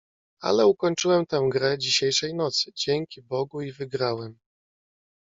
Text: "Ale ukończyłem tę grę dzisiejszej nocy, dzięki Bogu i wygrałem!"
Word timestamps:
"Ale 0.39 0.67
ukończyłem 0.67 1.25
tę 1.25 1.47
grę 1.51 1.77
dzisiejszej 1.77 2.35
nocy, 2.35 2.71
dzięki 2.75 3.21
Bogu 3.21 3.61
i 3.61 3.71
wygrałem!" 3.71 4.39